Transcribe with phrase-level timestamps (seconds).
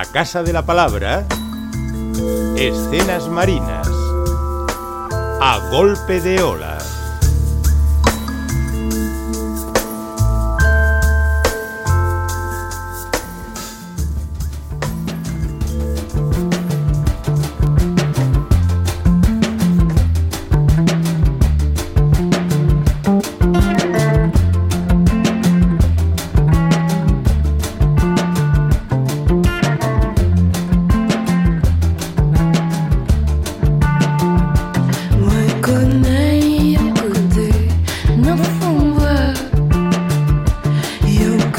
[0.00, 1.26] la Casa de la Palabra,
[2.56, 3.86] escenas marinas,
[5.42, 6.69] a golpe de ola.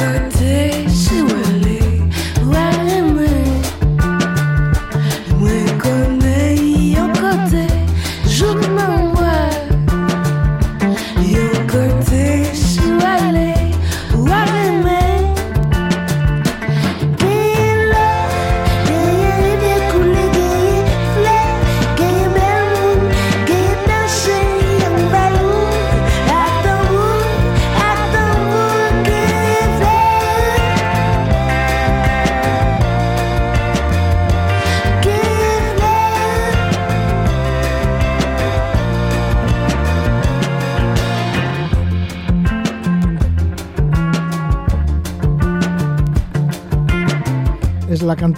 [0.02, 0.41] La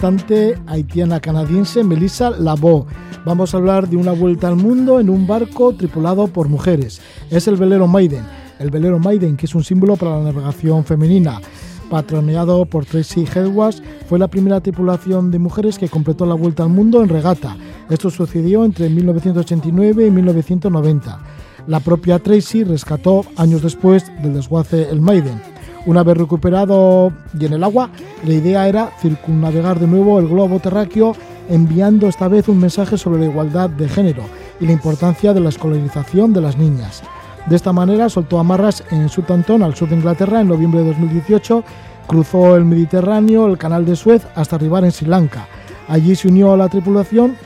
[0.04, 2.86] cantante haitiana canadiense Melissa Labo.
[3.24, 7.00] Vamos a hablar de una vuelta al mundo en un barco tripulado por mujeres.
[7.30, 8.22] Es el velero Maiden.
[8.58, 11.40] El velero Maiden, que es un símbolo para la navegación femenina.
[11.88, 16.68] Patroneado por Tracy Hedwas, fue la primera tripulación de mujeres que completó la vuelta al
[16.68, 17.56] mundo en regata.
[17.88, 21.18] Esto sucedió entre 1989 y 1990.
[21.66, 25.53] La propia Tracy rescató años después del desguace el Maiden.
[25.86, 27.90] Una vez recuperado y en el agua,
[28.24, 31.14] la idea era circunnavegar de nuevo el globo terráqueo
[31.50, 34.22] enviando esta vez un mensaje sobre la igualdad de género
[34.60, 37.02] y la importancia de la escolarización de las niñas.
[37.46, 41.62] De esta manera soltó amarras en Southampton, al sur de Inglaterra, en noviembre de 2018,
[42.06, 45.46] cruzó el Mediterráneo, el canal de Suez, hasta arribar en Sri Lanka.
[45.88, 47.36] Allí se unió a la tripulación,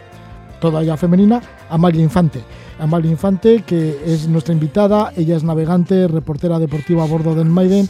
[0.60, 2.44] toda ella femenina, Amalia Infante.
[2.78, 7.88] Amalia Infante, que es nuestra invitada, ella es navegante, reportera deportiva a bordo del Maiden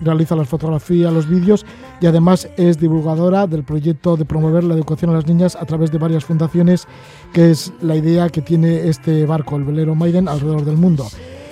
[0.00, 1.64] realiza las fotografías, los vídeos
[2.00, 5.90] y además es divulgadora del proyecto de promover la educación a las niñas a través
[5.90, 6.86] de varias fundaciones,
[7.32, 11.06] que es la idea que tiene este barco, el velero Maiden, alrededor del mundo.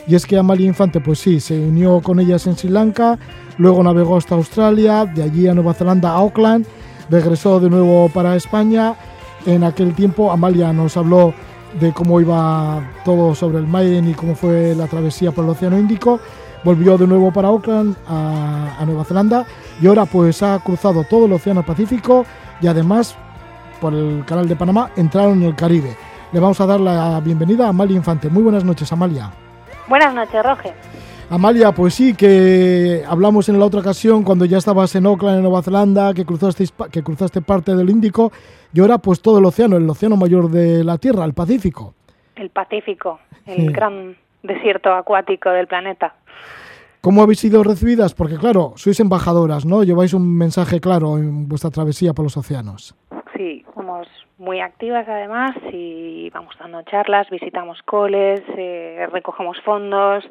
[0.08, 3.18] Y es que Amalia Infante, pues sí, se unió con ellas en Sri Lanka,
[3.58, 6.64] luego navegó hasta Australia, de allí a Nueva Zelanda, a Auckland,
[7.10, 8.94] regresó de nuevo para España.
[9.46, 11.34] En aquel tiempo Amalia nos habló
[11.80, 15.78] de cómo iba todo sobre el Maiden y cómo fue la travesía por el Océano
[15.78, 16.20] Índico
[16.66, 19.46] volvió de nuevo para Auckland, a, Nueva Zelanda,
[19.80, 22.26] y ahora pues ha cruzado todo el Océano Pacífico
[22.60, 23.16] y además
[23.80, 25.96] por el Canal de Panamá entraron en el Caribe.
[26.32, 28.28] Le vamos a dar la bienvenida a Amalia Infante.
[28.28, 29.30] Muy buenas noches, Amalia.
[29.88, 30.74] Buenas noches, Roger.
[31.30, 35.42] Amalia, pues sí, que hablamos en la otra ocasión cuando ya estabas en Auckland, en
[35.42, 38.32] Nueva Zelanda, que cruzaste, que cruzaste parte del Índico,
[38.72, 41.94] y ahora pues todo el océano, el océano mayor de la Tierra, el Pacífico.
[42.34, 46.14] El Pacífico, el gran desierto acuático del planeta.
[47.00, 48.14] ¿Cómo habéis sido recibidas?
[48.14, 49.84] Porque claro, sois embajadoras, ¿no?
[49.84, 52.96] Lleváis un mensaje claro en vuestra travesía por los océanos.
[53.36, 54.08] Sí, somos
[54.38, 60.24] muy activas además y vamos dando charlas, visitamos coles, eh, recogemos fondos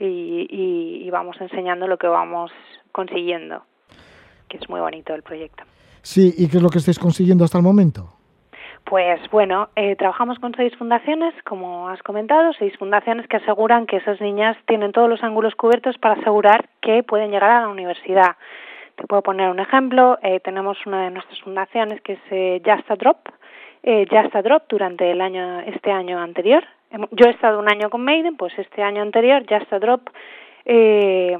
[0.00, 2.50] y, vamos enseñando lo que vamos
[2.92, 3.62] consiguiendo,
[4.48, 5.64] que es muy bonito el proyecto.
[6.02, 8.19] Sí, ¿y qué es lo que estáis consiguiendo hasta el momento?
[8.84, 13.98] Pues bueno, eh, trabajamos con seis fundaciones, como has comentado, seis fundaciones que aseguran que
[13.98, 18.36] esas niñas tienen todos los ángulos cubiertos para asegurar que pueden llegar a la universidad.
[18.96, 20.18] Te puedo poner un ejemplo.
[20.22, 23.28] Eh, tenemos una de nuestras fundaciones que es eh, Just a Drop.
[23.82, 26.64] Eh, Just a Drop durante el año, este año anterior.
[27.12, 30.10] Yo he estado un año con Maiden, pues este año anterior Just a Drop
[30.64, 31.38] eh,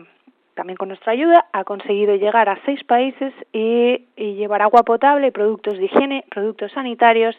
[0.61, 5.79] también con nuestra ayuda, ha conseguido llegar a seis países y, llevar agua potable, productos
[5.79, 7.35] de higiene, productos sanitarios,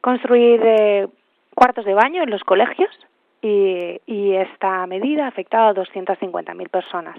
[0.00, 1.08] construir eh,
[1.56, 2.88] cuartos de baño en los colegios
[3.40, 7.18] y, esta medida ha afectado a 250.000 personas.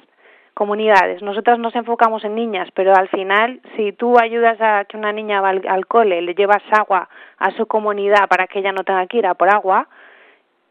[0.54, 1.22] Comunidades.
[1.22, 5.42] Nosotras nos enfocamos en niñas, pero al final, si tú ayudas a que una niña
[5.42, 9.18] va al, cole, le llevas agua a su comunidad para que ella no tenga que
[9.18, 9.90] ir a por agua,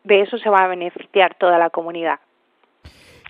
[0.05, 2.21] de eso se va a beneficiar toda la comunidad.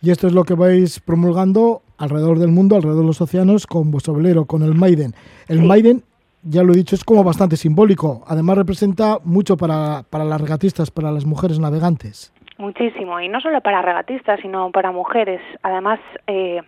[0.03, 3.93] Y esto es lo que vais promulgando alrededor del mundo, alrededor de los océanos, con
[3.93, 5.13] vuestro velero, con el Maiden.
[5.47, 6.03] El Maiden,
[6.43, 8.25] ya lo he dicho, es como bastante simbólico.
[8.27, 12.33] Además representa mucho para, para las regatistas, para las mujeres navegantes.
[12.59, 15.41] Muchísimo, y no solo para regatistas, sino para mujeres.
[15.63, 16.61] Además, eh,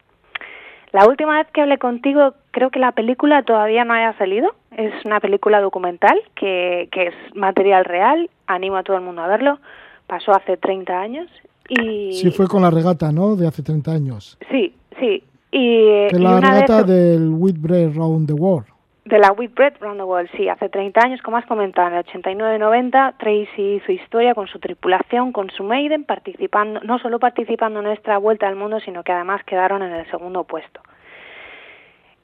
[0.93, 4.55] La última vez que hablé contigo, creo que la película todavía no haya salido.
[4.77, 8.31] Es una película documental que, que es material real.
[8.47, 9.59] Animo a todo el mundo a verlo.
[10.07, 11.29] Pasó hace 30 años.
[11.69, 12.13] Y...
[12.13, 13.37] Sí, fue con la regata, ¿no?
[13.37, 14.39] De hace 30 años.
[14.51, 15.23] Sí, sí.
[15.51, 18.67] Y, la regata del Whitbread Round the World.
[19.05, 22.05] De la Whitbread Round the World, sí, hace 30 años, como has comentado, en el
[22.05, 27.85] 89-90, Tracy hizo historia con su tripulación, con su Maiden, participando, no solo participando en
[27.85, 30.81] nuestra vuelta al mundo, sino que además quedaron en el segundo puesto.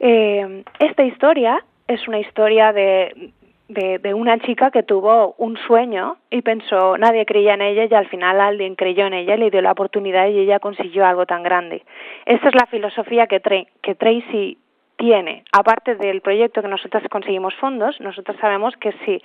[0.00, 3.32] Eh, esta historia es una historia de,
[3.70, 7.94] de, de, una chica que tuvo un sueño y pensó, nadie creía en ella y
[7.94, 11.42] al final alguien creyó en ella, le dio la oportunidad y ella consiguió algo tan
[11.42, 11.82] grande.
[12.26, 13.40] Esta es la filosofía que,
[13.82, 14.58] que Tracy
[14.96, 19.22] tiene, aparte del proyecto que nosotros conseguimos fondos, nosotros sabemos que si,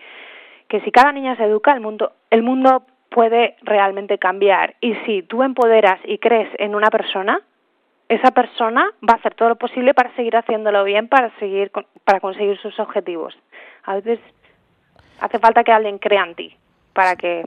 [0.69, 4.75] que si cada niña se educa, el mundo, el mundo puede realmente cambiar.
[4.79, 7.41] Y si tú empoderas y crees en una persona,
[8.07, 11.71] esa persona va a hacer todo lo posible para seguir haciéndolo bien, para seguir
[12.03, 13.35] para conseguir sus objetivos.
[13.83, 14.19] A veces
[15.19, 16.55] hace falta que alguien crea en ti
[16.93, 17.45] para que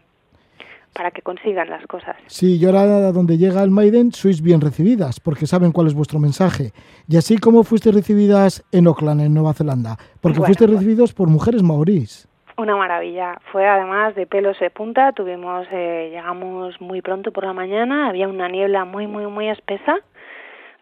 [0.92, 2.16] para que consigan las cosas.
[2.26, 6.18] Sí, y ahora donde llega el Maiden sois bien recibidas, porque saben cuál es vuestro
[6.18, 6.72] mensaje.
[7.06, 11.62] Y así como fuiste recibidas en Auckland, en Nueva Zelanda, porque fuiste recibidos por mujeres
[11.62, 12.28] maorís.
[12.56, 13.38] Una maravilla.
[13.52, 15.12] Fue además de pelos de punta.
[15.12, 18.08] Tuvimos, eh, llegamos muy pronto por la mañana.
[18.08, 19.98] Había una niebla muy, muy, muy espesa.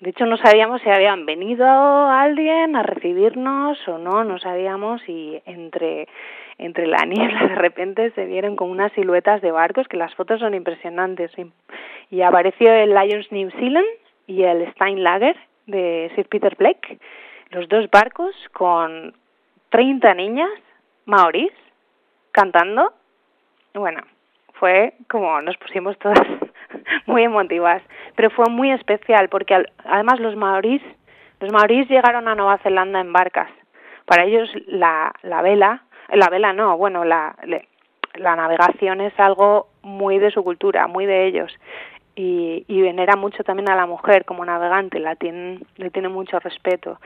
[0.01, 4.25] De hecho, no sabíamos si habían venido alguien a recibirnos o no.
[4.25, 6.09] No sabíamos y entre
[6.59, 10.41] entre la niebla de repente se vieron como unas siluetas de barcos que las fotos
[10.41, 11.33] son impresionantes
[12.11, 13.87] y apareció el Lions New Zealand
[14.27, 15.37] y el Steinlager
[15.67, 16.99] de Sir Peter Blake
[17.51, 19.15] los dos barcos con
[19.71, 20.51] 30 niñas
[21.05, 21.53] maorís
[22.33, 22.93] cantando.
[23.75, 24.01] Bueno
[24.55, 26.21] fue como nos pusimos todas
[27.07, 27.83] muy emotivas
[28.15, 30.83] pero fue muy especial porque además los maorís
[31.41, 33.51] los maorís llegaron a Nueva Zelanda en barcas.
[34.07, 35.83] Para ellos la, la vela
[36.13, 37.37] la vela no, bueno, la,
[38.15, 41.53] la navegación es algo muy de su cultura, muy de ellos.
[42.15, 46.39] Y, y venera mucho también a la mujer como navegante, la tienen, le tiene mucho
[46.39, 46.99] respeto.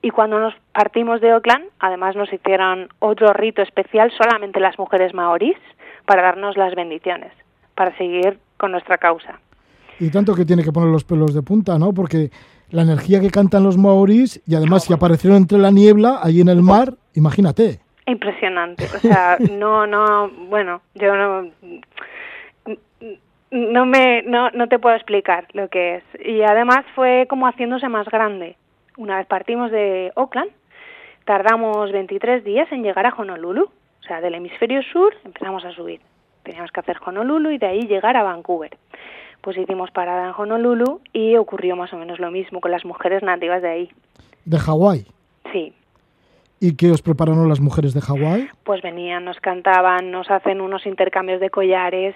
[0.00, 5.12] Y cuando nos partimos de Oakland, además nos hicieron otro rito especial solamente las mujeres
[5.14, 5.58] maorís
[6.06, 7.32] para darnos las bendiciones,
[7.74, 9.40] para seguir con nuestra causa.
[9.98, 11.92] Y tanto que tiene que poner los pelos de punta, ¿no?
[11.92, 12.30] Porque
[12.70, 16.48] la energía que cantan los maorís y además si aparecieron entre la niebla, ahí en
[16.48, 17.80] el mar, imagínate.
[18.06, 21.50] Impresionante, o sea, no, no, bueno, yo no,
[23.50, 26.04] no me, no, no te puedo explicar lo que es.
[26.24, 28.56] Y además fue como haciéndose más grande.
[28.96, 30.50] Una vez partimos de Oakland,
[31.24, 36.00] tardamos 23 días en llegar a Honolulu, o sea, del hemisferio sur empezamos a subir.
[36.44, 38.76] Teníamos que hacer Honolulu y de ahí llegar a Vancouver.
[39.40, 43.22] Pues hicimos parada en Honolulu y ocurrió más o menos lo mismo con las mujeres
[43.22, 43.90] nativas de ahí.
[44.44, 45.06] ¿De Hawái?
[45.52, 45.72] Sí,
[46.58, 48.48] ¿Y qué os prepararon las mujeres de Hawái?
[48.64, 52.14] Pues venían, nos cantaban, nos hacen unos intercambios de collares,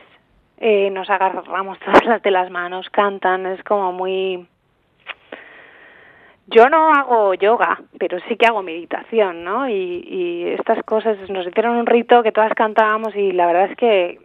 [0.58, 4.46] eh, nos agarramos todas las de las manos, cantan, es como muy...
[6.46, 9.68] Yo no hago yoga, pero sí que hago meditación, ¿no?
[9.68, 13.76] Y, y estas cosas nos hicieron un rito que todas cantábamos y la verdad es
[13.76, 14.18] que,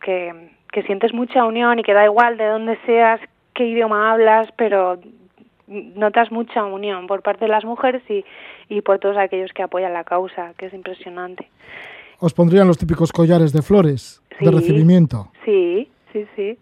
[0.00, 3.20] que, que sientes mucha unión y que da igual de dónde seas,
[3.52, 5.00] qué idioma hablas, pero
[5.66, 8.24] notas mucha unión por parte de las mujeres y,
[8.72, 11.48] y por todos aquellos que apoyan la causa, que es impresionante.
[12.18, 15.28] ¿Os pondrían los típicos collares de flores de recibimiento?
[15.44, 16.58] Sí, sí, sí.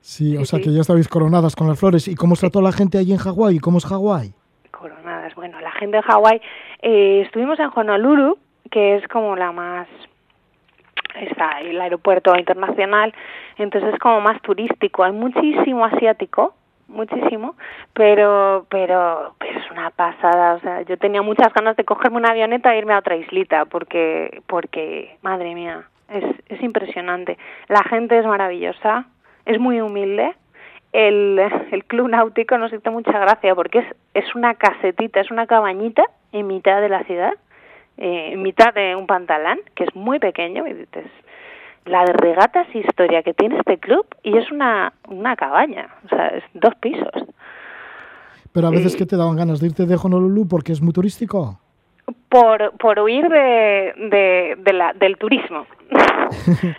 [0.00, 2.08] Sí, o sea que ya estabais coronadas con las flores.
[2.08, 3.58] ¿Y cómo os trató la gente allí en Hawái?
[3.58, 4.34] ¿Cómo es Hawái?
[4.70, 5.34] Coronadas.
[5.34, 6.40] Bueno, la gente de Hawái...
[6.82, 8.38] Eh, estuvimos en Honolulu,
[8.70, 9.88] que es como la más...
[11.18, 13.14] Está el aeropuerto internacional,
[13.56, 15.02] entonces es como más turístico.
[15.02, 16.54] Hay muchísimo asiático,
[16.88, 17.56] muchísimo,
[17.92, 22.30] pero, pero, pero es una pasada, o sea, yo tenía muchas ganas de cogerme una
[22.30, 27.38] avioneta e irme a otra islita, porque, porque, madre mía, es, es impresionante.
[27.68, 29.06] La gente es maravillosa,
[29.44, 30.34] es muy humilde,
[30.92, 31.38] el,
[31.70, 36.04] el club náutico nos hizo mucha gracia, porque es, es una casetita, es una cabañita
[36.32, 37.34] en mitad de la ciudad,
[37.98, 41.06] eh, en mitad de un pantalán, que es muy pequeño, y dices,
[41.86, 46.28] la de regatas historia que tiene este club y es una, una cabaña, o sea,
[46.28, 47.10] es dos pisos.
[48.52, 51.60] Pero a veces que te daban ganas de irte de Honolulu porque es muy turístico.
[52.28, 55.66] Por, por huir de, de, de la, del turismo.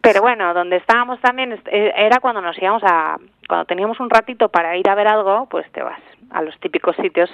[0.00, 4.48] Pero bueno, donde estábamos también eh, era cuando nos íbamos a, cuando teníamos un ratito
[4.48, 6.00] para ir a ver algo, pues te vas
[6.30, 7.30] a los típicos sitios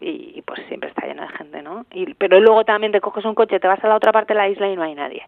[0.00, 1.86] y, pues siempre está lleno de gente, ¿no?
[1.92, 4.38] Y, pero luego también te coges un coche, te vas a la otra parte de
[4.38, 5.22] la isla y no hay nadie.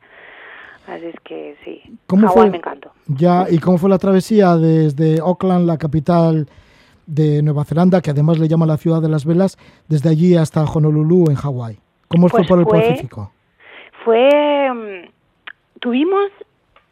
[0.88, 2.90] Así es que sí, ¿Cómo Hawái fue, me encantó.
[3.08, 6.46] Ya, ¿y cómo fue la travesía desde Auckland, la capital
[7.06, 10.64] de Nueva Zelanda, que además le llama la ciudad de las velas, desde allí hasta
[10.64, 11.78] Honolulu, en Hawái.
[12.08, 13.32] ¿Cómo fue Pues por el fue- Pacífico?
[14.04, 14.70] Fue.
[14.72, 15.08] mm,
[15.80, 16.30] Tuvimos.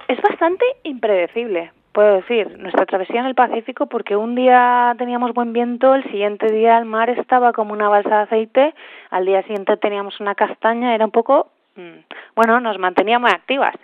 [0.09, 5.53] Es bastante impredecible, puedo decir, nuestra travesía en el Pacífico, porque un día teníamos buen
[5.53, 8.75] viento, el siguiente día el mar estaba como una balsa de aceite,
[9.11, 11.49] al día siguiente teníamos una castaña, era un poco.
[11.77, 11.99] Mm,
[12.35, 13.75] Bueno, nos mantenía muy activas.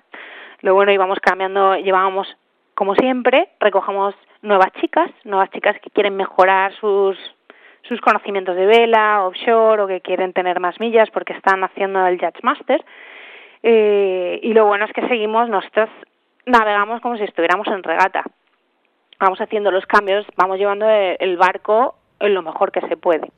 [0.60, 2.28] Lo bueno, íbamos cambiando, llevábamos,
[2.74, 7.16] como siempre, recogemos nuevas chicas, nuevas chicas que quieren mejorar sus
[7.82, 12.18] sus conocimientos de vela, offshore o que quieren tener más millas porque están haciendo el
[12.18, 12.84] Judge Master.
[13.62, 15.88] Eh, y lo bueno es que seguimos, nosotros
[16.46, 18.24] navegamos como si estuviéramos en regata.
[19.18, 23.30] Vamos haciendo los cambios, vamos llevando el, el barco en lo mejor que se puede.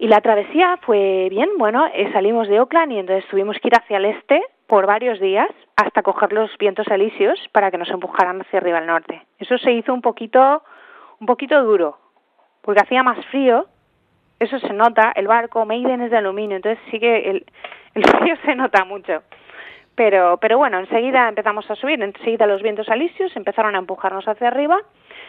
[0.00, 3.74] Y la travesía fue bien, bueno, eh, salimos de Oakland y entonces tuvimos que ir
[3.74, 8.40] hacia el este por varios días hasta coger los vientos alisios para que nos empujaran
[8.40, 9.20] hacia arriba al norte.
[9.38, 10.62] Eso se hizo un poquito,
[11.20, 11.98] un poquito duro,
[12.62, 13.66] porque hacía más frío,
[14.38, 17.44] eso se nota, el barco Maiden es de aluminio, entonces sí que el,
[17.94, 19.22] el frío se nota mucho.
[19.96, 24.48] Pero, pero bueno, enseguida empezamos a subir, enseguida los vientos alisios empezaron a empujarnos hacia
[24.48, 24.78] arriba,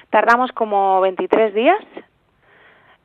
[0.09, 1.83] tardamos como 23 días,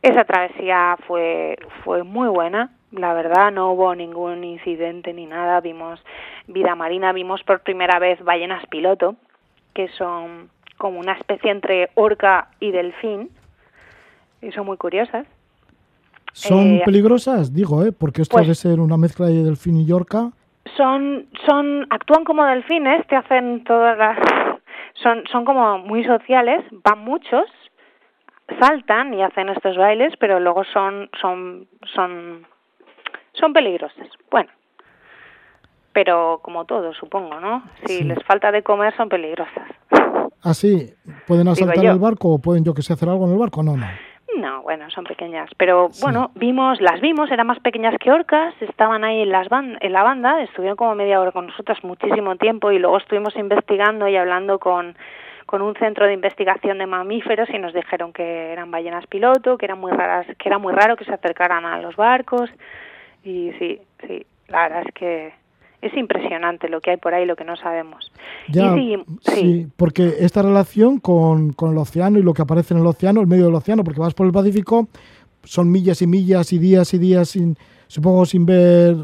[0.08, 6.02] esa travesía fue, fue muy buena, la verdad no hubo ningún incidente ni nada, vimos
[6.46, 9.16] vida marina, vimos por primera vez ballenas piloto,
[9.74, 10.48] que son
[10.78, 13.30] como una especie entre orca y delfín,
[14.42, 15.26] y son muy curiosas.
[16.32, 17.54] ¿Son Eh, peligrosas?
[17.54, 17.92] Digo, ¿eh?
[17.92, 20.30] Porque esto pues- debe ser una mezcla de delfín y yorca.
[20.76, 24.18] Son, son, actúan como delfines, te hacen todas las,
[25.02, 27.44] son, son como muy sociales, van muchos,
[28.58, 32.46] saltan y hacen estos bailes, pero luego son, son, son,
[33.32, 34.08] son peligrosas.
[34.30, 34.50] Bueno,
[35.92, 37.62] pero como todo, supongo, ¿no?
[37.86, 38.04] Si Sí.
[38.04, 39.68] les falta de comer, son peligrosas.
[40.42, 40.90] Así,
[41.26, 43.62] ¿pueden asaltar el barco o pueden, yo que sé, hacer algo en el barco?
[43.62, 43.86] No, no.
[44.38, 46.02] No, bueno, son pequeñas, pero Sí.
[46.04, 49.92] bueno, vimos, las vimos, eran más pequeñas que orcas, estaban ahí en las ban- en
[49.92, 54.16] la banda, estuvieron como media hora con nosotras muchísimo tiempo y luego estuvimos investigando y
[54.16, 54.94] hablando con
[55.46, 59.66] con un centro de investigación de mamíferos y nos dijeron que eran ballenas piloto, que
[59.66, 62.50] eran muy raras, que era muy raro que se acercaran a los barcos.
[63.22, 65.32] Y sí, sí, la verdad es que
[65.82, 68.10] es impresionante lo que hay por ahí, lo que no sabemos.
[68.48, 72.42] Ya, y sí, sí, sí, porque esta relación con, con el océano y lo que
[72.42, 74.88] aparece en el océano, el medio del océano, porque vas por el Pacífico,
[75.44, 78.96] son millas y millas y días y días sin, supongo, sin ver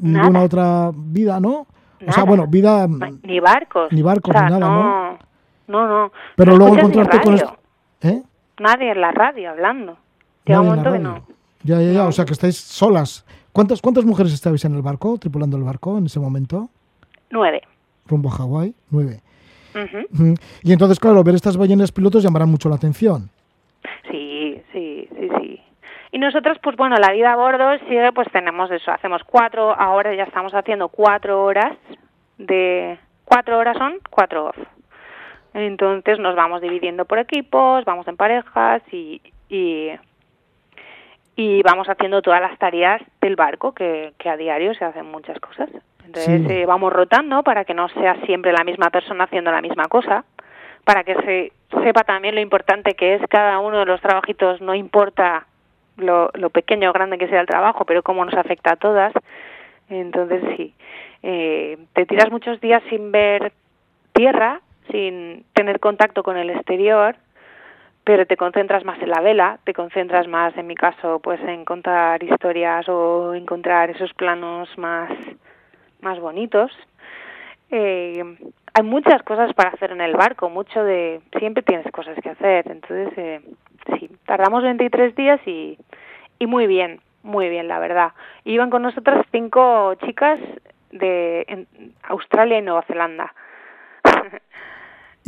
[0.00, 1.66] ninguna otra vida, ¿no?
[2.06, 2.86] O sea, bueno, vida,
[3.22, 5.18] ni barcos, Ni barcos, o sea, ni nada, no, no,
[5.68, 6.12] no.
[6.36, 7.56] pero No luego escuchas ni encontrarte con esto,
[8.02, 8.22] ¿eh?
[8.58, 9.96] Nadie en la radio hablando.
[10.44, 11.22] Llega un momento que no.
[11.62, 13.24] Ya, ya, ya, o sea que estáis solas.
[13.52, 16.70] ¿Cuántas, ¿Cuántas mujeres estabais en el barco, tripulando el barco en ese momento?
[17.30, 17.62] Nueve.
[18.06, 19.20] Rumbo a Hawái, nueve.
[20.62, 23.30] Y entonces, claro, ver estas ballenas pilotos llamará mucho la atención.
[24.10, 25.62] Sí, sí, sí, sí.
[26.10, 30.14] Y nosotros, pues bueno, la vida a bordo sigue, pues tenemos eso, hacemos cuatro, ahora
[30.14, 31.76] ya estamos haciendo cuatro horas
[32.38, 32.98] de...
[33.24, 34.56] Cuatro horas son cuatro off.
[35.58, 39.90] Entonces nos vamos dividiendo por equipos, vamos en parejas y, y,
[41.36, 45.38] y vamos haciendo todas las tareas del barco, que, que a diario se hacen muchas
[45.40, 45.68] cosas.
[46.06, 46.52] Entonces Sí.
[46.52, 50.24] eh, vamos rotando para que no sea siempre la misma persona haciendo la misma cosa,
[50.84, 54.74] para que se sepa también lo importante que es cada uno de los trabajitos, no
[54.74, 55.46] importa
[55.96, 59.12] lo, lo pequeño o grande que sea el trabajo, pero cómo nos afecta a todas.
[59.90, 60.74] Entonces sí,
[61.22, 63.52] eh, te tiras muchos días sin ver
[64.12, 64.60] tierra,
[64.90, 67.16] sin tener contacto con el exterior,
[68.04, 71.64] pero te concentras más en la vela, te concentras más, en mi caso, pues en
[71.64, 75.10] contar historias o encontrar esos planos más,
[76.00, 76.72] más bonitos.
[77.70, 78.24] Eh,
[78.72, 82.70] hay muchas cosas para hacer en el barco, mucho de siempre tienes cosas que hacer,
[82.70, 83.40] entonces eh,
[83.98, 85.76] sí, tardamos 23 días y,
[86.38, 88.12] y muy bien, muy bien, la verdad.
[88.44, 90.40] Iban con nosotras cinco chicas
[90.92, 91.66] de
[92.04, 93.34] Australia y Nueva Zelanda.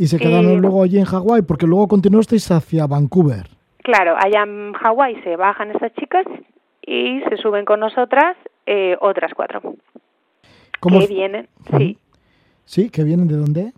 [0.01, 3.45] Y se quedaron Y- luego allí en Hawái, porque luego continuasteis hacia Vancouver.
[3.83, 6.25] Claro, allá en Hawái se bajan estas chicas
[6.81, 9.61] y se suben con nosotras eh, otras cuatro.
[10.79, 11.99] ¿Cómo que vienen, sí,
[12.65, 13.73] Sí, que vienen de dónde?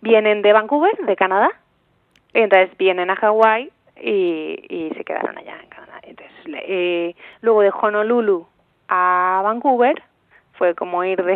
[0.00, 1.50] vienen de Vancouver, de Canadá,
[2.32, 3.70] entonces vienen a Hawái
[4.02, 6.00] y, y se quedaron allá en Canadá.
[6.04, 6.34] Entonces,
[6.66, 8.46] eh, luego de Honolulu
[8.88, 10.02] a Vancouver
[10.54, 11.34] fue como ir de...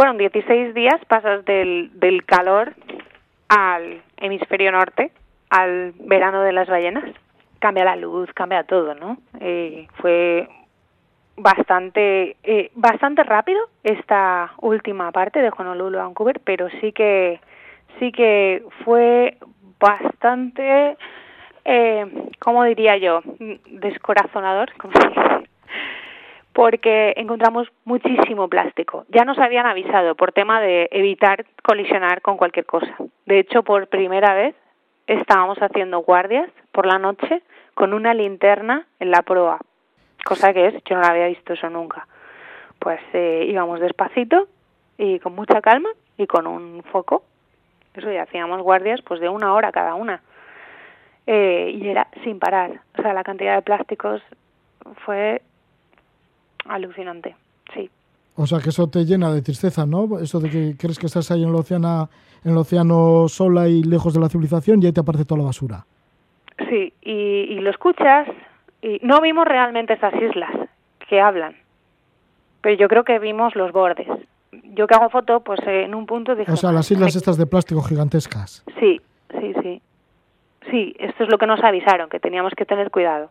[0.00, 2.72] Fueron 16 días, pasas del, del calor
[3.50, 5.12] al hemisferio norte,
[5.50, 7.04] al verano de las ballenas.
[7.58, 9.18] Cambia la luz, cambia todo, ¿no?
[9.40, 10.48] Eh, fue
[11.36, 17.38] bastante eh, bastante rápido esta última parte de Honolulu a Vancouver, pero sí que
[17.98, 19.36] sí que fue
[19.78, 20.96] bastante
[21.66, 22.06] eh,
[22.38, 23.20] ¿cómo diría yo?
[23.66, 24.72] Descorazonador,
[26.52, 29.04] porque encontramos muchísimo plástico.
[29.08, 32.94] Ya nos habían avisado por tema de evitar colisionar con cualquier cosa.
[33.26, 34.54] De hecho, por primera vez
[35.06, 37.42] estábamos haciendo guardias por la noche
[37.74, 39.58] con una linterna en la proa,
[40.24, 42.06] cosa que es, yo no la había visto eso nunca.
[42.78, 44.48] Pues eh, íbamos despacito
[44.98, 47.24] y con mucha calma y con un foco.
[47.94, 50.22] Eso ya hacíamos guardias pues de una hora cada una.
[51.26, 52.80] Eh, y era sin parar.
[52.98, 54.22] O sea, la cantidad de plásticos
[55.04, 55.42] fue
[56.66, 57.36] alucinante,
[57.74, 57.90] sí.
[58.36, 60.18] O sea, que eso te llena de tristeza, ¿no?
[60.18, 62.08] Eso de que crees que estás ahí en el océano,
[62.44, 65.46] en el océano sola y lejos de la civilización y ahí te aparece toda la
[65.46, 65.84] basura.
[66.68, 68.28] Sí, y, y lo escuchas
[68.82, 70.50] y no vimos realmente esas islas
[71.08, 71.54] que hablan,
[72.60, 74.06] pero yo creo que vimos los bordes.
[74.74, 76.52] Yo que hago foto, pues en un punto dije...
[76.52, 78.64] O sea, las islas estas de plástico gigantescas.
[78.78, 79.00] Sí,
[79.38, 79.82] sí, sí.
[80.70, 83.30] Sí, esto es lo que nos avisaron, que teníamos que tener cuidado.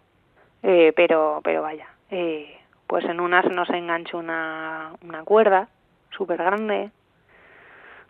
[0.61, 2.58] Eh, pero, pero vaya, eh,
[2.89, 5.67] pues en unas nos enganchó una, una cuerda
[6.09, 6.89] súper grande.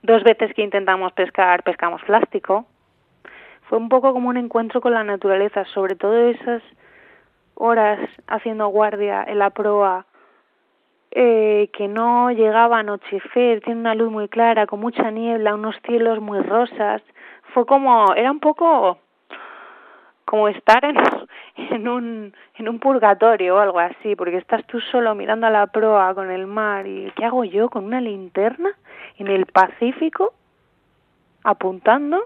[0.03, 2.65] Dos veces que intentamos pescar, pescamos plástico.
[3.63, 6.63] Fue un poco como un encuentro con la naturaleza, sobre todo esas
[7.55, 10.05] horas haciendo guardia en la proa,
[11.11, 15.75] eh, que no llegaba a anochecer, tiene una luz muy clara, con mucha niebla, unos
[15.85, 17.01] cielos muy rosas.
[17.53, 18.97] Fue como, era un poco
[20.23, 20.95] como estar en,
[21.71, 25.67] en, un, en un purgatorio o algo así, porque estás tú solo mirando a la
[25.67, 28.71] proa con el mar y ¿qué hago yo con una linterna
[29.17, 30.33] en el Pacífico
[31.43, 32.25] apuntando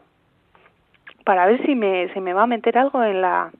[1.23, 3.51] para ver si me, se me va a meter algo en la,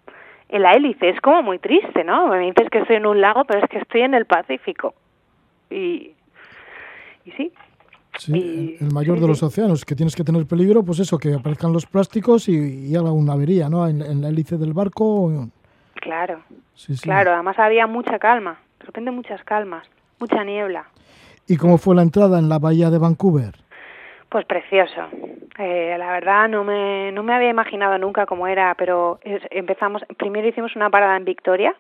[0.50, 1.10] en la hélice?
[1.10, 2.27] Es como muy triste, ¿no?
[2.27, 4.94] Me dices que estoy en un lago, pero es que estoy en el Pacífico.
[5.70, 6.12] Y,
[7.25, 7.51] y sí,
[8.20, 11.74] Sí, el mayor de los océanos, que tienes que tener peligro, pues eso, que aparezcan
[11.74, 13.88] los plásticos y, y haga una avería, ¿no?
[13.88, 15.50] En, la hélice del barco.
[15.96, 16.44] Claro,
[17.02, 19.88] claro, además había mucha calma, de repente muchas calmas,
[20.20, 20.86] mucha niebla.
[21.48, 23.54] ¿Y cómo fue la entrada en la bahía de Vancouver?
[24.30, 25.08] Pues precioso.
[25.60, 30.48] Eh, la verdad no me, no me había imaginado nunca cómo era, pero empezamos, primero
[30.48, 31.76] hicimos una parada en Victoria,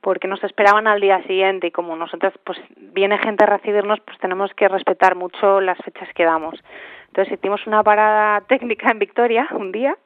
[0.00, 4.18] porque nos esperaban al día siguiente y como nosotros pues viene gente a recibirnos pues
[4.18, 6.62] tenemos que respetar mucho las fechas que damos
[7.08, 9.96] entonces hicimos una parada técnica en Victoria un día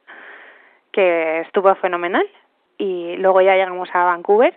[0.91, 2.25] que estuvo fenomenal
[2.77, 4.55] y luego ya llegamos a Vancouver.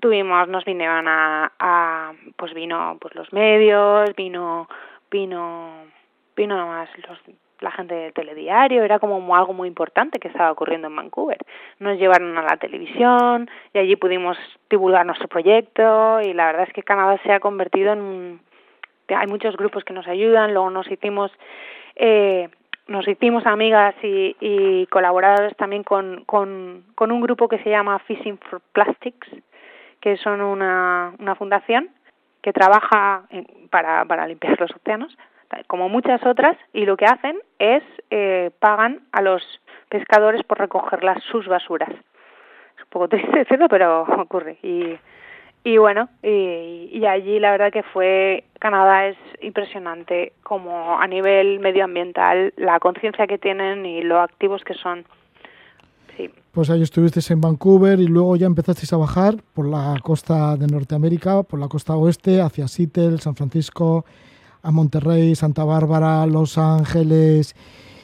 [0.00, 4.68] Tuvimos nos vinieron a, a pues vino pues los medios vino
[5.10, 5.84] vino
[6.34, 7.18] vino más los
[7.64, 11.38] la gente del telediario, era como algo muy importante que estaba ocurriendo en Vancouver.
[11.80, 14.36] Nos llevaron a la televisión y allí pudimos
[14.70, 18.40] divulgar nuestro proyecto y la verdad es que Canadá se ha convertido en un...
[19.08, 21.32] Hay muchos grupos que nos ayudan, luego nos hicimos...
[21.96, 22.48] Eh,
[22.86, 27.98] nos hicimos amigas y, y colaboradores también con, con, con un grupo que se llama
[28.00, 29.28] Fishing for Plastics,
[30.00, 31.90] que son una, una fundación
[32.42, 33.22] que trabaja
[33.70, 35.16] para, para limpiar los océanos
[35.66, 39.42] como muchas otras, y lo que hacen es eh, pagan a los
[39.88, 41.90] pescadores por recoger las, sus basuras.
[41.90, 44.58] Es un poco triste decirlo, pero ocurre.
[44.62, 44.98] Y,
[45.64, 52.52] y bueno, y, allí la verdad que fue, Canadá es impresionante como a nivel medioambiental,
[52.56, 55.04] la conciencia que tienen y lo activos que son.
[56.16, 56.30] Sí.
[56.52, 60.66] Pues ahí estuvisteis en Vancouver y luego ya empezasteis a bajar por la costa de
[60.66, 64.04] Norteamérica, por la costa oeste, hacia Seattle, San Francisco,
[64.62, 67.54] a Monterrey, Santa Bárbara, Los Ángeles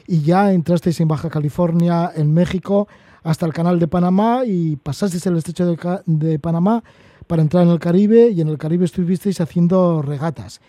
[0.07, 2.87] y ya entrasteis en Baja California, en México,
[3.23, 5.65] hasta el canal de Panamá y pasasteis el estrecho
[6.05, 6.83] de, Panamá
[7.31, 10.59] para entrar en el Caribe y en el Caribe estuvisteis haciendo regatas.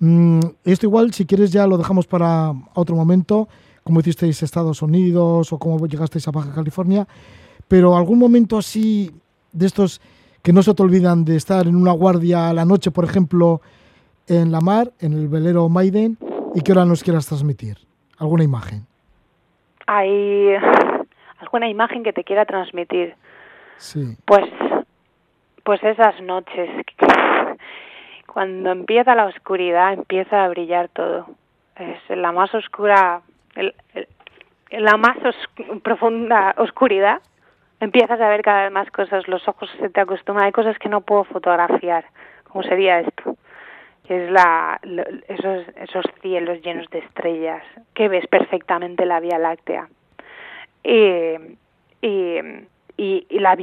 [0.00, 3.46] Mm, esto igual, si quieres, ya lo dejamos para otro momento,
[3.84, 7.06] como hicisteis Estados Unidos o cómo llegasteis a Baja California,
[7.68, 9.10] pero algún momento así
[9.52, 10.00] de estos
[10.42, 13.60] que no se te olvidan de estar en una guardia a la noche, por ejemplo,
[14.26, 16.16] en la mar, en el velero Maiden,
[16.54, 17.76] y qué hora nos quieras transmitir.
[18.16, 18.86] ¿Alguna imagen?
[19.86, 20.54] Hay
[21.38, 23.14] alguna imagen que te quiera transmitir.
[23.76, 24.16] Sí.
[24.24, 24.46] Pues,
[25.68, 26.70] pues esas noches,
[28.26, 31.26] cuando empieza la oscuridad, empieza a brillar todo.
[31.76, 33.20] Es la más oscura,
[33.54, 33.74] el,
[34.70, 35.18] la más
[35.82, 37.20] profunda oscuridad.
[37.80, 40.88] Empiezas a ver cada vez más cosas, los ojos se te acostumbran, hay cosas que
[40.88, 42.06] no puedo fotografiar,
[42.44, 43.36] como sería esto
[44.08, 44.80] es la,
[45.28, 49.86] esos, esos cielos llenos de estrellas, que ves perfectamente la Vía Láctea.
[50.82, 51.34] Y,
[52.00, 53.54] y, y, la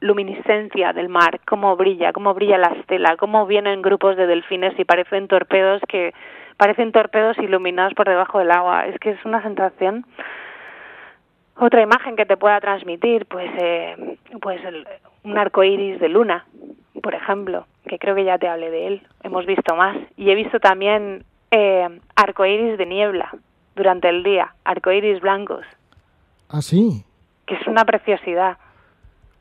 [0.00, 4.84] bioluminiscencia del mar, cómo brilla, cómo brilla la estela, cómo vienen grupos de delfines y
[4.84, 6.14] parecen torpedos que
[6.56, 8.86] parecen torpedos iluminados por debajo del agua.
[8.86, 10.04] Es que es una sensación
[11.56, 14.86] Otra imagen que te pueda transmitir, pues, eh, pues el,
[15.24, 16.46] un arco iris de luna,
[17.02, 19.02] por ejemplo, que creo que ya te hablé de él.
[19.22, 19.96] Hemos visto más.
[20.16, 23.30] Y he visto también eh, arcoíris de niebla
[23.76, 25.66] durante el día, arcoíris blancos.
[26.48, 27.04] ¿Ah, sí?
[27.46, 28.56] Que es una preciosidad.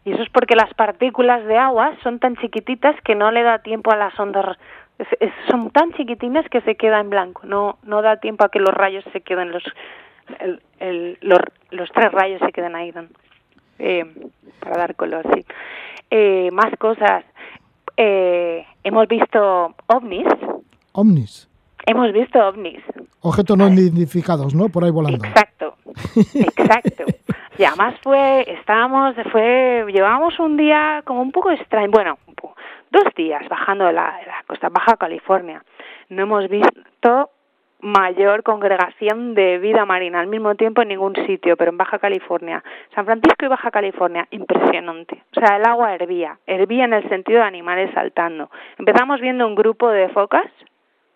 [0.06, 3.60] Y eso es porque las partículas de agua son tan chiquititas que no le da
[3.60, 4.58] tiempo a las ondas.
[5.50, 7.42] son tan chiquitinas que se queda en blanco.
[7.46, 9.64] No, no da tiempo a que los rayos se queden, los,
[11.22, 11.40] los,
[11.72, 12.94] los, tres rayos se queden ahí.
[13.80, 14.06] Eh,
[14.60, 15.46] para dar color, sí.
[16.12, 17.24] Eh, más cosas.
[17.98, 20.28] Eh, hemos visto ovnis.
[20.94, 21.50] ¿Ovnis?
[21.86, 22.82] Hemos visto ovnis.
[23.22, 24.70] Objetos no identificados, ¿no?
[24.70, 25.26] Por ahí volando.
[25.26, 25.76] Exacto,
[26.36, 27.04] exacto.
[27.58, 32.18] y además fue, estábamos, fue, llevábamos un día como un poco extraño, bueno,
[32.92, 35.64] dos días bajando la, la costa baja California.
[36.10, 37.30] No hemos visto
[37.82, 42.64] mayor congregación de vida marina al mismo tiempo en ningún sitio, pero en Baja California.
[42.94, 45.24] San Francisco y Baja California, impresionante.
[45.36, 48.50] O sea, el agua hervía, hervía en el sentido de animales saltando.
[48.78, 50.46] Empezamos viendo un grupo de focas,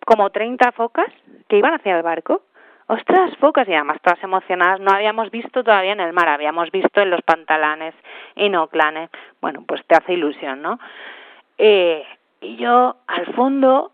[0.05, 1.07] como 30 focas,
[1.47, 2.43] que iban hacia el barco.
[2.87, 7.01] Ostras, focas, y además todas emocionadas, no habíamos visto todavía en el mar, habíamos visto
[7.01, 7.95] en los pantalanes
[8.35, 9.09] y Oclanes.
[9.41, 10.79] Bueno, pues te hace ilusión, ¿no?
[11.57, 12.03] Eh,
[12.41, 13.91] y yo, al fondo,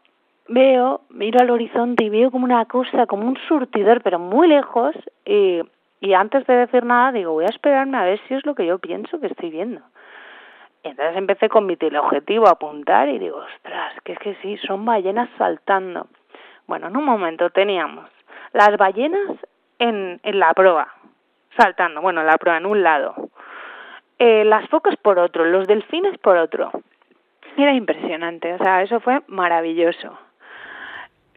[0.47, 4.95] veo, miro al horizonte y veo como una cosa, como un surtidor, pero muy lejos,
[5.23, 5.61] y,
[6.01, 8.65] y antes de decir nada digo, voy a esperarme a ver si es lo que
[8.65, 9.81] yo pienso que estoy viendo.
[10.83, 14.85] Entonces empecé con mi teleobjetivo a apuntar y digo, ostras, que es que sí, son
[14.85, 16.07] ballenas saltando.
[16.67, 18.09] Bueno, en un momento teníamos
[18.53, 19.37] las ballenas
[19.79, 20.93] en, en la proa,
[21.57, 23.15] saltando, bueno, la proa en un lado,
[24.17, 26.71] eh, las focas por otro, los delfines por otro.
[27.57, 30.17] Era impresionante, o sea, eso fue maravilloso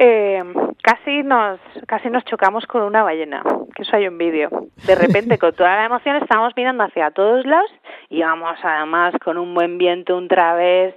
[0.04, 0.42] eh,
[0.82, 4.50] casi nos casi nos chocamos con una ballena, que eso hay un vídeo.
[4.84, 7.70] De repente, con toda la emoción, estábamos mirando hacia todos lados
[8.08, 10.96] y vamos además con un buen viento, un través,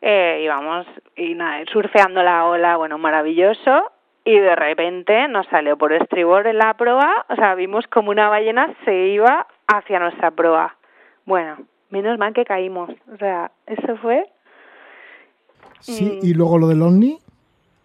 [0.00, 3.92] eh, íbamos y nada, surfeando la ola, bueno, maravilloso.
[4.24, 8.30] Y de repente nos salió por estribor en la proa, o sea, vimos como una
[8.30, 10.76] ballena se iba hacia nuestra proa.
[11.26, 11.56] Bueno,
[11.90, 14.24] menos mal que caímos, o sea, eso fue...
[15.80, 17.18] Sí, y luego lo del ovni.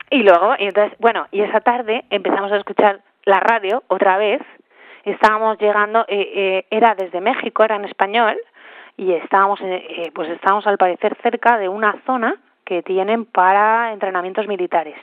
[0.09, 4.41] Y luego, y entonces, bueno, y esa tarde empezamos a escuchar la radio otra vez.
[5.03, 8.37] Estábamos llegando, eh, eh, era desde México, era en español,
[8.95, 14.47] y estábamos, eh, pues estábamos al parecer cerca de una zona que tienen para entrenamientos
[14.47, 14.95] militares.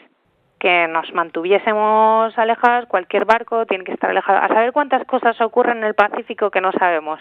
[0.58, 4.38] Que nos mantuviésemos alejados, cualquier barco tiene que estar alejado.
[4.38, 7.20] A saber cuántas cosas ocurren en el Pacífico que no sabemos,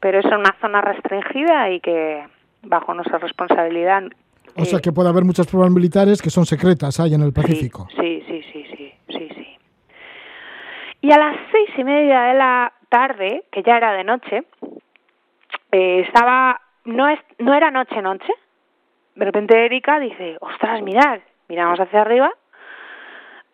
[0.00, 2.24] pero es una zona restringida y que
[2.62, 4.04] bajo nuestra responsabilidad
[4.60, 7.88] o sea que puede haber muchas pruebas militares que son secretas ahí en el Pacífico.
[7.98, 9.58] Sí, sí, sí, sí, sí, sí.
[11.02, 14.44] Y a las seis y media de la tarde, que ya era de noche,
[15.72, 18.32] eh, estaba, no, es, no era noche, noche.
[19.14, 22.30] De repente Erika dice, ostras, mirad, miramos hacia arriba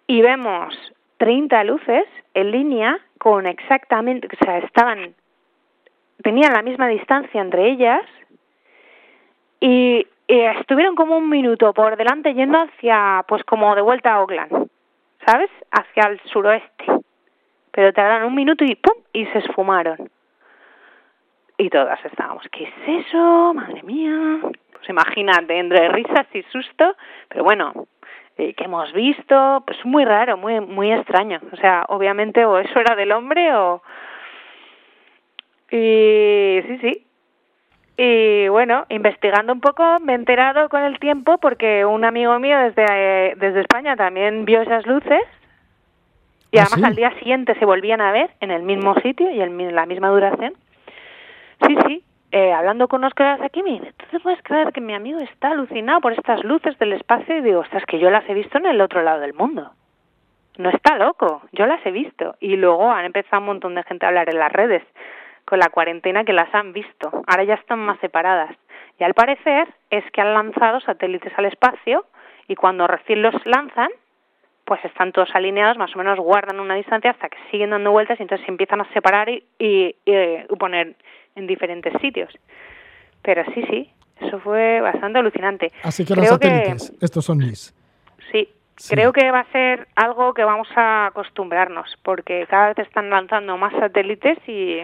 [0.07, 0.75] y vemos
[1.19, 5.14] 30 luces en línea con exactamente, o sea, estaban,
[6.23, 8.03] tenían la misma distancia entre ellas
[9.61, 14.69] y estuvieron como un minuto por delante yendo hacia, pues como de vuelta a Oakland,
[15.25, 15.51] ¿sabes?
[15.71, 16.85] Hacia el suroeste.
[17.71, 19.03] Pero tardaron un minuto y ¡pum!
[19.12, 20.11] y se esfumaron.
[21.59, 23.55] Y todas estábamos, ¿qué es eso?
[23.55, 24.41] Madre mía.
[24.73, 26.97] Pues imagínate, entre risas y susto,
[27.29, 27.73] pero bueno,
[28.37, 31.41] eh, que hemos visto, pues muy raro, muy muy extraño.
[31.53, 33.83] O sea, obviamente o eso era del hombre o...
[35.71, 37.06] Y sí, sí,
[37.96, 42.59] y bueno, investigando un poco me he enterado con el tiempo porque un amigo mío
[42.59, 45.22] desde, desde España también vio esas luces
[46.50, 49.40] y ¿Ah, además al día siguiente se volvían a ver en el mismo sitio y
[49.40, 50.54] en la misma duración.
[51.66, 54.80] Sí, sí, eh, hablando con unos colegas aquí me dice, ¿tú te puedes creer que
[54.80, 57.38] mi amigo está alucinado por estas luces del espacio?
[57.38, 59.72] Y digo, ostras, que yo las he visto en el otro lado del mundo.
[60.59, 62.37] No está loco, yo las he visto.
[62.40, 64.82] Y luego han empezado un montón de gente a hablar en las redes
[65.46, 67.11] con la cuarentena que las han visto.
[67.26, 68.54] Ahora ya están más separadas.
[68.98, 72.04] Y al parecer es que han lanzado satélites al espacio
[72.48, 73.88] y cuando recién los lanzan,
[74.64, 78.18] pues están todos alineados, más o menos guardan una distancia hasta que siguen dando vueltas
[78.18, 80.96] y entonces se empiezan a separar y, y, eh, poner
[81.37, 82.32] en diferentes sitios.
[83.22, 85.70] Pero sí, sí, eso fue bastante alucinante.
[85.85, 87.72] Así que los satélites, estos son mis.
[88.32, 88.48] Sí,
[88.90, 93.56] creo que va a ser algo que vamos a acostumbrarnos, porque cada vez están lanzando
[93.56, 94.80] más satélites y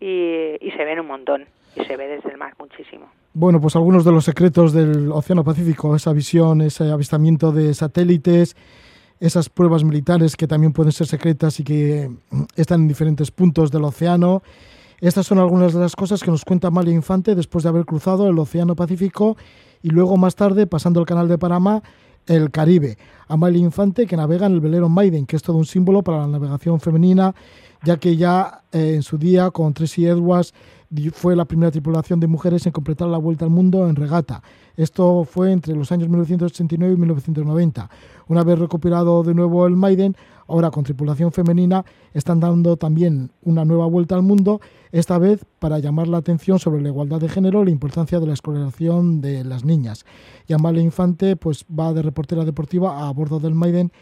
[0.00, 3.06] y, se ven un montón y se ve desde el mar muchísimo.
[3.34, 8.56] Bueno, pues algunos de los secretos del Océano Pacífico, esa visión, ese avistamiento de satélites
[9.20, 13.70] esas pruebas militares que también pueden ser secretas y que mm, están en diferentes puntos
[13.70, 14.42] del océano.
[15.00, 18.28] Estas son algunas de las cosas que nos cuenta Amalia Infante después de haber cruzado
[18.28, 19.36] el Océano Pacífico
[19.82, 21.82] y luego más tarde, pasando el Canal de Panamá,
[22.26, 22.98] el Caribe.
[23.28, 26.26] Amalia Infante que navega en el velero Maiden, que es todo un símbolo para la
[26.26, 27.34] navegación femenina,
[27.84, 30.54] ya que ya eh, en su día con Tracy Edwards
[31.12, 34.42] fue la primera tripulación de mujeres en completar la vuelta al mundo en regata.
[34.76, 37.90] Esto fue entre los años 1989 y 1990.
[38.28, 40.16] Una vez recuperado de nuevo el Maiden,
[40.48, 44.60] ahora con tripulación femenina, están dando también una nueva vuelta al mundo,
[44.92, 48.34] esta vez para llamar la atención sobre la igualdad de género la importancia de la
[48.34, 50.04] escolarización de las niñas.
[50.46, 53.92] Y Amalia Infante pues, va de reportera deportiva a bordo del Maiden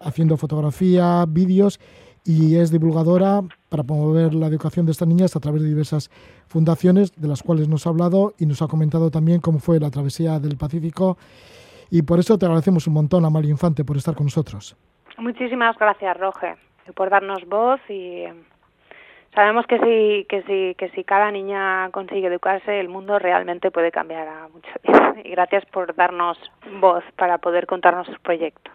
[0.00, 1.80] haciendo fotografía, vídeos
[2.24, 3.42] y es divulgadora
[3.74, 6.08] para promover la educación de estas niñas a través de diversas
[6.46, 9.90] fundaciones de las cuales nos ha hablado y nos ha comentado también cómo fue la
[9.90, 11.18] travesía del Pacífico
[11.90, 14.76] y por eso te agradecemos un montón a María Infante por estar con nosotros.
[15.18, 16.54] Muchísimas gracias, Roge,
[16.94, 18.22] por darnos voz y
[19.34, 23.90] sabemos que si, que si, que si cada niña consigue educarse, el mundo realmente puede
[23.90, 24.70] cambiar a mucho.
[25.24, 26.38] Y gracias por darnos
[26.80, 28.72] voz para poder contar nuestros proyectos.